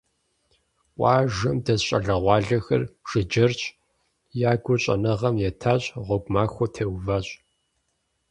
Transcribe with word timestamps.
Къуажэм 0.97 1.57
дэс 1.65 1.81
щӀалэгъуалэхэр 1.87 2.83
жыджэрщ, 3.09 3.61
я 4.49 4.51
гур 4.63 4.77
щӀэныгъэм 4.83 5.35
етащ, 5.49 5.83
гъуэгу 6.05 6.31
махуэ 6.33 6.67
теуващ. 6.73 7.27